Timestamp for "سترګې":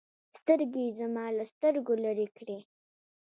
0.37-0.81